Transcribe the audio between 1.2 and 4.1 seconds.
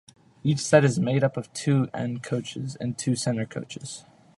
up of two end coaches and two center coaches.